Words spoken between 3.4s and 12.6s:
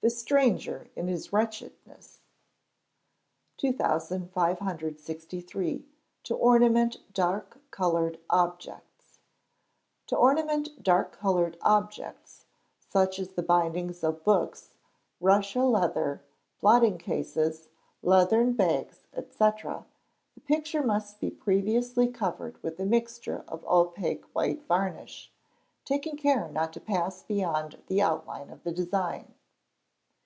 2563. To Ornament Dark coloured Objects. To ornament dark coloured objects,